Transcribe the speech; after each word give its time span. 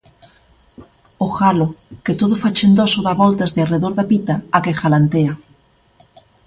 O 1.25 1.27
galo, 1.39 1.67
que 2.05 2.17
todo 2.21 2.39
fachendoso 2.43 2.99
dá 3.07 3.13
voltas 3.23 3.51
de 3.55 3.61
arredor 3.61 3.93
da 3.95 4.07
pita 4.11 4.35
á 4.55 4.57
que 4.63 4.77
galantea. 4.81 5.33